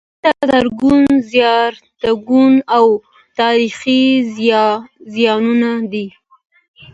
دلته 0.23 0.43
زرګونه 0.51 1.13
زیارتونه 1.31 2.59
او 2.77 2.85
تاریخي 3.39 4.03
ځایونه 5.13 5.71
دي. 5.91 6.07